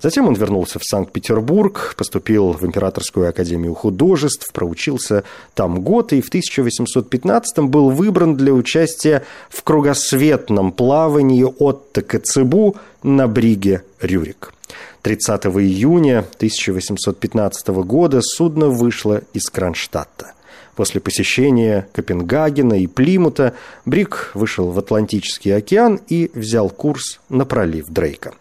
Затем 0.00 0.28
он 0.28 0.34
вернулся 0.34 0.78
в 0.78 0.84
Санкт-Петербург, 0.84 1.94
поступил 1.98 2.52
в 2.52 2.64
Императорскую 2.64 3.28
академию 3.28 3.74
художеств, 3.74 4.50
проучился 4.52 5.24
там 5.54 5.82
год 5.82 6.14
и 6.14 6.22
в 6.22 6.28
1815 6.28 7.58
был 7.64 7.90
выбран 7.90 8.34
для 8.34 8.54
участия 8.54 9.24
в 9.50 9.62
кругосветном 9.62 10.72
плавании 10.72 11.44
от 11.44 11.98
Коцебу 12.06 12.76
на 13.02 13.28
бриге 13.28 13.82
Рюрик. 14.00 14.54
30 15.02 15.46
июня 15.46 16.20
1815 16.36 17.68
года 17.84 18.22
судно 18.22 18.70
вышло 18.70 19.20
из 19.34 19.50
Кронштадта. 19.50 20.32
После 20.76 21.00
посещения 21.00 21.88
Копенгагена 21.92 22.74
и 22.74 22.86
Плимута 22.86 23.54
Брик 23.84 24.32
вышел 24.34 24.70
в 24.70 24.78
Атлантический 24.78 25.54
океан 25.54 26.00
и 26.08 26.30
взял 26.34 26.68
курс 26.68 27.20
на 27.28 27.44
пролив 27.44 27.86
Дрейка 27.88 28.34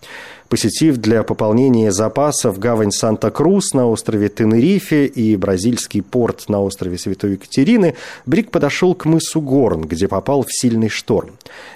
посетив 0.53 0.97
для 0.97 1.23
пополнения 1.23 1.91
запасов 1.91 2.59
гавань 2.59 2.91
Санта-Крус 2.91 3.73
на 3.73 3.87
острове 3.87 4.29
Тенерифе 4.29 5.07
и 5.07 5.35
бразильский 5.35 6.03
порт 6.03 6.47
на 6.47 6.61
острове 6.61 6.99
Святой 6.99 7.31
Екатерины, 7.31 7.95
Брик 8.27 8.51
подошел 8.51 8.93
к 8.93 9.05
мысу 9.05 9.41
Горн, 9.41 9.81
где 9.81 10.07
попал 10.07 10.43
в 10.43 10.53
сильный 10.53 10.89
шторм. 10.89 11.31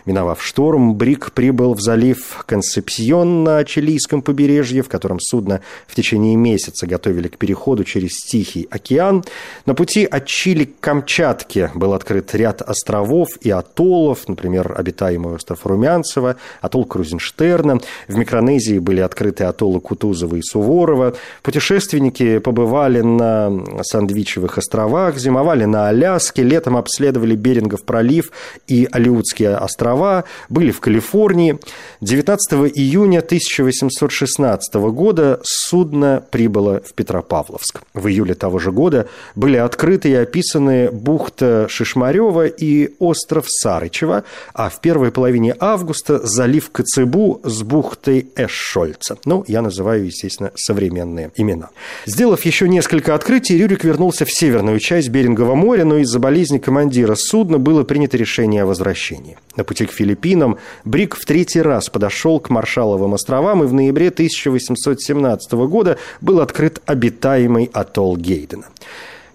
Миновав 0.06 0.44
шторм, 0.44 0.94
Брик 0.94 1.32
прибыл 1.32 1.74
в 1.74 1.82
залив 1.82 2.44
Консепсьон 2.46 3.44
на 3.44 3.66
чилийском 3.66 4.22
побережье, 4.22 4.84
в 4.84 4.90
котором 4.90 5.20
судно 5.20 5.62
в 5.88 5.96
течение 5.96 6.36
месяца 6.36 6.86
готовили 6.86 7.30
к 7.30 7.40
переходу 7.40 7.84
через 7.84 8.24
Тихий 8.26 8.68
океан. 8.70 9.24
На 9.66 9.74
пути 9.74 10.06
от 10.06 10.28
Чили 10.28 10.66
к 10.66 10.80
Камчатке 10.82 11.72
был 11.74 11.94
открыт 11.94 12.36
ряд 12.36 12.62
островов 12.62 13.30
и 13.42 13.50
атоллов, 13.50 14.28
например, 14.28 14.76
обитаемый 14.78 15.34
остров 15.34 15.66
Румянцева, 15.66 16.36
атолл 16.62 16.86
Крузенштерна. 16.86 17.80
В 18.08 18.16
Микронезии 18.16 18.67
Индонезии 18.68 18.80
были 18.80 19.02
открыты 19.02 19.46
атоллы 19.46 19.80
Кутузова 19.80 20.36
и 20.36 20.42
Суворова. 20.42 21.16
Путешественники 21.44 22.40
побывали 22.40 23.02
на 23.02 23.52
Сандвичевых 23.82 24.58
островах, 24.58 25.18
зимовали 25.18 25.66
на 25.66 25.88
Аляске, 25.88 26.44
летом 26.44 26.78
обследовали 26.78 27.36
Берингов 27.36 27.84
пролив 27.84 28.32
и 28.68 28.88
Алиутские 28.92 29.56
острова, 29.56 30.24
были 30.50 30.72
в 30.72 30.80
Калифорнии. 30.80 31.60
19 32.02 32.54
июня 32.76 33.20
1816 33.20 34.74
года 34.76 35.40
судно 35.44 36.24
прибыло 36.32 36.82
в 36.86 36.94
Петропавловск. 36.94 37.82
В 37.94 38.08
июле 38.08 38.34
того 38.34 38.60
же 38.60 38.72
года 38.72 39.08
были 39.36 39.58
открыты 39.58 40.10
и 40.10 40.16
описаны 40.16 40.92
бухта 40.92 41.68
Шишмарева 41.70 42.48
и 42.48 42.96
остров 43.00 43.46
Сарычева, 43.48 44.24
а 44.54 44.70
в 44.70 44.82
первой 44.82 45.12
половине 45.12 45.56
августа 45.60 46.20
залив 46.26 46.70
Коцебу 46.72 47.42
с 47.44 47.64
бухтой 47.64 48.28
Эш 48.36 48.57
Шольца. 48.58 49.18
Ну, 49.26 49.44
я 49.48 49.62
называю, 49.62 50.06
естественно, 50.06 50.52
современные 50.56 51.32
имена. 51.36 51.70
Сделав 52.06 52.44
еще 52.44 52.68
несколько 52.68 53.16
открытий, 53.16 53.58
Рюрик 53.58 53.84
вернулся 53.84 54.26
в 54.26 54.32
северную 54.32 54.80
часть 54.80 55.10
Берингового 55.10 55.56
моря, 55.56 55.86
но 55.86 55.98
из-за 55.98 56.20
болезни 56.20 56.58
командира 56.58 57.16
судна 57.16 57.60
было 57.60 57.84
принято 57.84 58.18
решение 58.18 58.64
о 58.64 58.66
возвращении. 58.66 59.38
На 59.56 59.64
пути 59.64 59.86
к 59.86 59.92
Филиппинам 59.92 60.58
Брик 60.86 61.16
в 61.16 61.26
третий 61.26 61.62
раз 61.62 61.90
подошел 61.90 62.40
к 62.40 62.50
Маршаловым 62.50 63.14
островам, 63.14 63.64
и 63.64 63.68
в 63.68 63.74
ноябре 63.74 64.10
1817 64.10 65.52
года 65.54 65.98
был 66.22 66.40
открыт 66.40 66.82
обитаемый 66.86 67.70
атолл 67.74 68.18
Гейдена. 68.18 68.66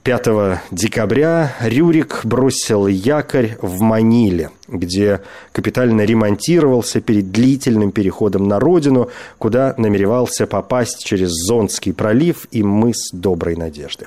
5 0.05 0.27
декабря 0.73 1.55
Рюрик 1.61 2.23
бросил 2.25 2.89
якорь 2.89 3.57
в 3.63 3.83
Маниле, 3.83 4.51
где 4.67 5.21
капитально 5.53 6.05
ремонтировался 6.05 7.01
перед 7.01 7.31
длительным 7.31 7.93
переходом 7.93 8.49
на 8.49 8.59
родину, 8.59 9.11
куда 9.39 9.75
намеревался 9.79 10.49
попасть 10.49 11.05
через 11.05 11.31
Зонский 11.31 11.93
пролив 11.93 12.49
и 12.51 12.65
мыс 12.65 13.11
Доброй 13.13 13.55
Надежды. 13.55 14.07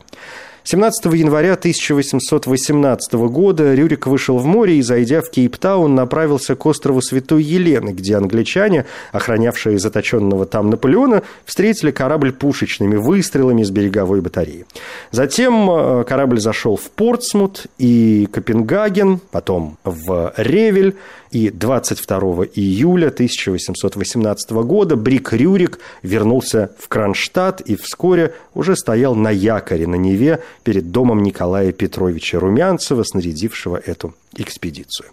17 0.67 1.05
января 1.13 1.53
1818 1.53 3.13
года 3.13 3.75
Рюрик 3.75 4.07
вышел 4.07 4.39
в 4.39 4.47
море 4.47 4.77
и, 4.77 4.81
зайдя 4.81 5.21
в 5.21 5.29
Кейптаун, 5.29 5.93
направился 5.93 6.55
к 6.55 6.65
острову 6.65 7.03
Святой 7.03 7.43
Елены, 7.43 7.91
где 7.91 8.17
англичане, 8.17 8.85
охранявшие 9.11 9.77
заточенного 9.77 10.47
там 10.47 10.71
Наполеона, 10.71 11.21
встретили 11.45 11.91
корабль 11.91 12.31
пушечными 12.31 12.95
выстрелами 12.95 13.61
с 13.61 13.69
береговой 13.69 14.21
батареи. 14.21 14.65
Затем 15.11 15.69
э, 15.69 16.03
корабль 16.03 16.39
зашел 16.39 16.77
в 16.77 16.89
Портсмут 16.89 17.67
и 17.77 18.27
Копенгаген, 18.31 19.19
потом 19.29 19.77
в 19.83 20.33
Ревель, 20.35 20.95
И 21.35 21.49
22 21.49 22.45
июля 22.55 23.07
1818 23.07 24.51
года 24.51 24.95
Брик 24.95 25.33
Рюрик 25.33 25.79
вернулся 26.01 26.71
в 26.79 26.87
Кронштадт 26.87 27.59
и 27.59 27.75
вскоре 27.75 28.33
уже 28.53 28.77
стоял 28.77 29.15
на 29.15 29.31
якоре 29.31 29.85
на 29.85 29.95
Неве 29.95 30.39
перед 30.63 30.91
домом 30.91 31.23
Николая 31.23 31.73
Петровича 31.73 32.39
Румянцева, 32.39 33.03
снарядившего 33.03 33.75
эту 33.75 34.13
экспедицию. 34.37 35.09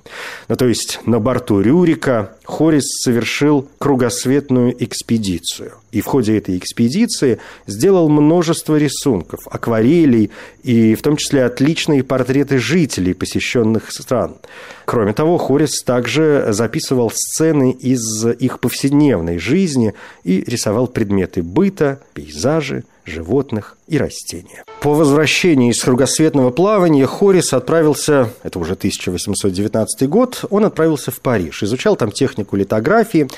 Ну, 0.48 0.56
то 0.56 0.66
есть 0.66 1.00
на 1.06 1.18
борту 1.18 1.60
Рюрика 1.60 2.36
Хорис 2.44 2.84
совершил 3.02 3.68
кругосветную 3.78 4.74
экспедицию. 4.84 5.72
И 5.90 6.00
в 6.00 6.06
ходе 6.06 6.38
этой 6.38 6.56
экспедиции 6.56 7.38
сделал 7.66 8.08
множество 8.08 8.76
рисунков, 8.76 9.40
акварелей 9.50 10.30
и 10.62 10.94
в 10.94 11.02
том 11.02 11.16
числе 11.16 11.44
отличные 11.44 12.02
портреты 12.02 12.58
жителей 12.58 13.14
посещенных 13.14 13.92
стран. 13.92 14.36
Кроме 14.84 15.12
того, 15.12 15.38
Хорис 15.38 15.82
также 15.82 16.11
записывал 16.48 17.10
сцены 17.10 17.72
из 17.72 18.26
их 18.26 18.60
повседневной 18.60 19.38
жизни 19.38 19.94
и 20.24 20.42
рисовал 20.46 20.86
предметы 20.86 21.42
быта, 21.42 22.00
пейзажи, 22.14 22.84
животных 23.04 23.76
и 23.88 23.98
растения. 23.98 24.64
По 24.80 24.94
возвращении 24.94 25.70
из 25.70 25.82
кругосветного 25.82 26.50
плавания 26.50 27.06
Хорис 27.06 27.52
отправился, 27.52 28.30
это 28.42 28.58
уже 28.58 28.72
1819 28.72 30.08
год, 30.08 30.44
он 30.50 30.64
отправился 30.64 31.10
в 31.10 31.20
Париж, 31.20 31.62
изучал 31.62 31.96
там 31.96 32.10
технику 32.10 32.56
литографии 32.56 33.28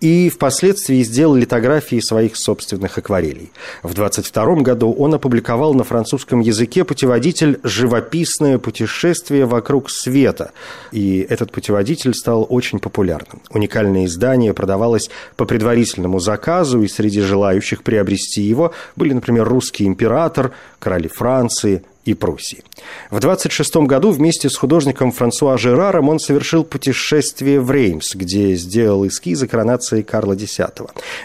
и 0.00 0.28
впоследствии 0.28 1.02
сделал 1.02 1.36
литографии 1.36 2.00
своих 2.00 2.36
собственных 2.36 2.98
акварелей. 2.98 3.52
В 3.84 3.94
22 3.94 4.56
году 4.56 4.92
он 4.92 5.14
опубликовал 5.14 5.74
на 5.74 5.84
французском 5.84 6.40
языке 6.40 6.84
путеводитель 6.84 7.60
«Живописное 7.62 8.58
путешествие 8.58 9.46
вокруг 9.46 9.90
света», 9.90 10.50
и 10.90 11.24
этот 11.28 11.52
путеводитель 11.52 12.14
стал 12.14 12.46
очень 12.48 12.80
популярным. 12.80 13.40
Уникальное 13.50 14.06
издание 14.06 14.52
продавалось 14.54 15.08
по 15.36 15.44
предварительному 15.44 16.18
заказу, 16.18 16.82
и 16.82 16.88
среди 16.88 17.20
желающих 17.20 17.84
приобрести 17.84 18.42
его 18.42 18.72
были, 18.96 19.11
например, 19.14 19.48
русский 19.48 19.86
император, 19.86 20.52
короли 20.78 21.08
Франции, 21.08 21.84
и 22.04 22.14
Пруссии. 22.14 22.64
В 23.10 23.20
26 23.20 23.76
году 23.76 24.10
вместе 24.10 24.50
с 24.50 24.56
художником 24.56 25.12
Франсуа 25.12 25.56
Жераром 25.56 26.08
он 26.08 26.18
совершил 26.18 26.64
путешествие 26.64 27.60
в 27.60 27.70
Реймс, 27.70 28.14
где 28.14 28.54
сделал 28.54 29.06
эскизы 29.06 29.46
коронации 29.46 30.02
Карла 30.02 30.32
X. 30.32 30.58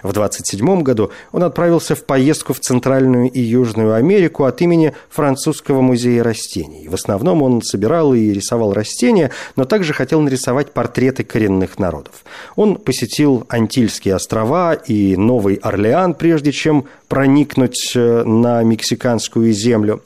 В 0.04 0.14
27 0.14 0.82
году 0.84 1.12
он 1.32 1.44
отправился 1.44 1.96
в 1.96 2.04
поездку 2.04 2.54
в 2.54 2.60
Центральную 2.60 3.30
и 3.30 3.40
Южную 3.40 3.96
Америку 3.96 4.44
от 4.46 4.62
имени 4.62 4.94
Французского 5.10 5.82
музея 5.82 6.24
растений. 6.24 6.88
В 6.88 6.94
основном 6.94 7.42
он 7.42 7.62
собирал 7.62 8.14
и 8.14 8.32
рисовал 8.32 8.74
растения, 8.74 9.32
но 9.56 9.66
также 9.66 9.94
хотел 9.94 10.22
нарисовать 10.22 10.74
портреты 10.74 11.24
коренных 11.24 11.80
народов. 11.80 12.24
Он 12.56 12.76
посетил 12.76 13.46
Антильские 13.50 14.16
острова 14.16 14.74
и 14.74 15.16
Новый 15.16 15.56
Орлеан, 15.56 16.14
прежде 16.14 16.52
чем 16.52 16.86
проникнуть 17.08 17.94
э, 17.96 18.24
на 18.24 18.64
мексиканскую 18.64 19.52
землю. 19.54 20.02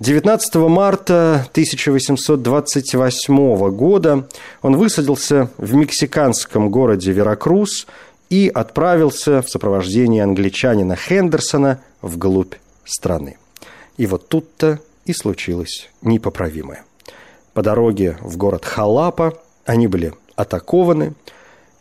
19 0.00 0.54
марта 0.68 1.46
1828 1.50 3.70
года 3.70 4.28
он 4.62 4.76
высадился 4.76 5.50
в 5.58 5.74
мексиканском 5.74 6.70
городе 6.70 7.10
Веракрус 7.10 7.88
и 8.30 8.48
отправился 8.48 9.42
в 9.42 9.50
сопровождении 9.50 10.20
англичанина 10.20 10.94
Хендерсона 10.94 11.80
вглубь 12.00 12.54
страны. 12.84 13.38
И 13.96 14.06
вот 14.06 14.28
тут-то 14.28 14.78
и 15.04 15.12
случилось 15.12 15.90
непоправимое. 16.00 16.84
По 17.52 17.62
дороге 17.62 18.18
в 18.20 18.36
город 18.36 18.64
Халапа 18.64 19.36
они 19.64 19.88
были 19.88 20.14
атакованы, 20.36 21.14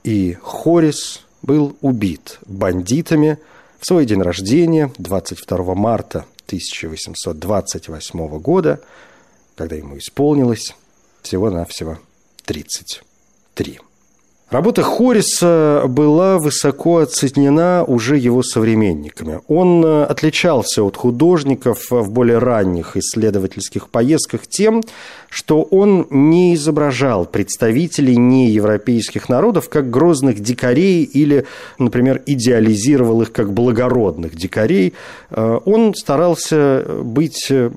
и 0.03 0.35
Хорис 0.41 1.23
был 1.43 1.77
убит 1.81 2.39
бандитами 2.47 3.37
в 3.79 3.85
свой 3.85 4.07
день 4.07 4.23
рождения, 4.23 4.91
22 4.97 5.75
марта 5.75 6.25
1828 6.47 8.39
года, 8.39 8.81
когда 9.55 9.75
ему 9.75 9.97
исполнилось 9.97 10.73
всего-навсего 11.21 11.99
33. 12.45 13.79
Работа 14.49 14.81
Хориса 14.81 15.83
была 15.89 16.37
высоко 16.37 16.99
оценена 16.99 17.83
уже 17.83 18.15
его 18.15 18.43
современниками. 18.43 19.41
Он 19.49 19.83
отличался 19.85 20.83
от 20.83 20.95
художников 20.95 21.91
в 21.91 22.09
более 22.09 22.37
ранних 22.37 22.95
исследовательских 22.95 23.89
поездках 23.89 24.47
тем, 24.47 24.83
что 25.29 25.63
он 25.63 26.07
не 26.09 26.55
изображал 26.55 27.25
представителей 27.25 28.15
неевропейских 28.15 29.27
народов 29.27 29.67
как 29.67 29.89
грозных 29.89 30.39
дикарей 30.39 31.03
или, 31.03 31.45
например, 31.77 32.23
идеализировал 32.25 33.23
их 33.23 33.33
как 33.33 33.51
благородных 33.51 34.33
дикарей. 34.37 34.93
Э, 35.29 35.59
он 35.65 35.93
старался 35.93 36.85
быть 37.03 37.47
э, 37.49 37.69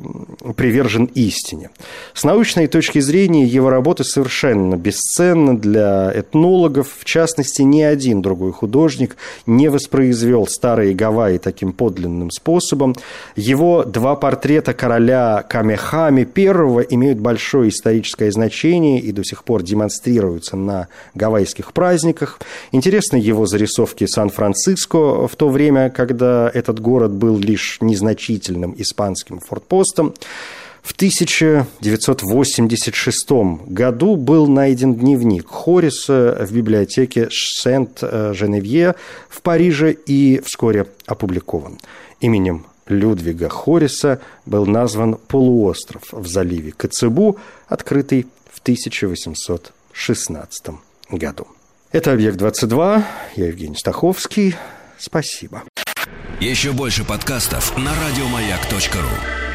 привержен 0.55 1.07
истине. 1.17 1.71
С 2.15 2.23
научной 2.23 2.69
точки 2.69 3.01
зрения 3.01 3.45
его 3.45 3.71
работы 3.71 4.05
совершенно 4.05 4.77
бесценны 4.77 5.59
для 5.59 6.13
этнологов. 6.15 6.60
В 6.69 7.05
частности, 7.05 7.63
ни 7.63 7.83
один 7.83 8.23
другой 8.23 8.53
художник 8.53 9.17
не 9.47 9.69
воспроизвел 9.69 10.47
старые 10.47 10.95
Гавайи 10.95 11.39
таким 11.39 11.73
подлинным 11.73 12.31
способом. 12.31 12.95
Его 13.37 13.85
два 13.85 14.17
портрета 14.17 14.75
короля 14.75 15.45
Камехами 15.49 16.29
I 16.37 16.87
имеют 16.91 17.19
большое 17.19 17.71
историческое 17.71 18.31
значение 18.31 19.01
и 19.01 19.13
до 19.13 19.25
сих 19.25 19.45
пор 19.45 19.63
демонстрируются 19.63 20.57
на 20.57 20.89
гавайских 21.15 21.73
праздниках. 21.73 22.41
Интересны 22.73 23.17
его 23.17 23.47
зарисовки 23.47 24.07
Сан-Франциско 24.07 25.27
в 25.27 25.37
то 25.37 25.49
время, 25.49 25.91
когда 25.91 26.51
этот 26.53 26.81
город 26.81 27.13
был 27.13 27.39
лишь 27.39 27.79
незначительным 27.81 28.75
испанским 28.77 29.41
фортпостом. 29.41 30.15
В 30.83 30.93
1986 30.93 33.31
году 33.67 34.17
был 34.17 34.47
найден 34.47 34.95
дневник 34.95 35.49
Хориса 35.49 36.39
в 36.41 36.53
библиотеке 36.53 37.29
Сент-Женевье 37.31 38.95
в 39.29 39.43
Париже 39.43 39.93
и 39.93 40.41
вскоре 40.45 40.87
опубликован. 41.07 41.79
Именем 42.21 42.67
Людвига 42.87 43.49
Хориса 43.49 44.21
был 44.47 44.67
назван 44.67 45.15
полуостров 45.15 46.13
в 46.13 46.27
заливе 46.27 46.73
Коцебу, 46.73 47.39
открытый 47.69 48.27
в 48.51 48.59
1816 48.61 50.67
году. 51.11 51.47
Это 51.93 52.13
«Объект-22». 52.13 53.05
Я 53.37 53.47
Евгений 53.47 53.77
Стаховский. 53.77 54.57
Спасибо. 54.99 55.63
Еще 56.41 56.73
больше 56.73 57.05
подкастов 57.05 57.77
на 57.77 57.93
радиомаяк.ру 57.95 59.50